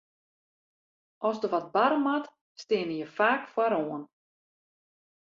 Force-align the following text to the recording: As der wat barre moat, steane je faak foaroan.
As 1.27 1.37
der 1.43 1.51
wat 1.53 1.67
barre 1.75 1.99
moat, 2.05 2.25
steane 2.61 2.95
je 2.99 3.07
faak 3.17 3.41
foaroan. 3.53 4.03